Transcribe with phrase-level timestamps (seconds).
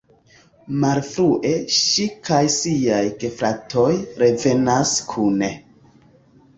[0.83, 3.87] Malfrue, ŝi kaj siaj gefratoj
[4.25, 5.57] revenas kune.